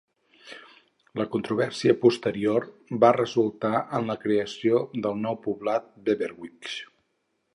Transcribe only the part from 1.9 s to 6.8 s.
posterior va resultar en la creació del nou poblat Beverwijck.